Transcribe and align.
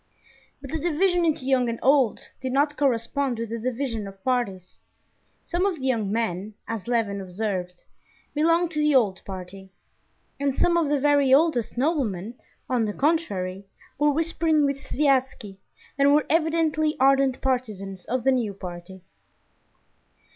But 0.61 0.71
the 0.71 0.79
division 0.79 1.25
into 1.25 1.45
young 1.45 1.69
and 1.69 1.77
old 1.83 2.31
did 2.41 2.51
not 2.51 2.75
correspond 2.75 3.37
with 3.37 3.49
the 3.51 3.59
division 3.59 4.07
of 4.07 4.23
parties. 4.23 4.79
Some 5.45 5.63
of 5.63 5.75
the 5.75 5.85
young 5.85 6.11
men, 6.11 6.55
as 6.67 6.87
Levin 6.87 7.21
observed, 7.21 7.83
belonged 8.33 8.71
to 8.71 8.79
the 8.79 8.95
old 8.95 9.23
party; 9.25 9.69
and 10.39 10.57
some 10.57 10.75
of 10.75 10.89
the 10.89 10.99
very 10.99 11.31
oldest 11.31 11.77
noblemen, 11.77 12.33
on 12.67 12.85
the 12.85 12.93
contrary, 12.93 13.65
were 13.99 14.09
whispering 14.09 14.65
with 14.65 14.79
Sviazhsky, 14.79 15.57
and 15.99 16.15
were 16.15 16.25
evidently 16.31 16.97
ardent 16.99 17.39
partisans 17.39 18.03
of 18.05 18.23
the 18.23 18.31
new 18.31 18.55
party. 18.55 19.03